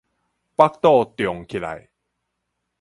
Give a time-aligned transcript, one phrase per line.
[0.03, 0.05] 腹肚
[1.15, 1.91] 脹起來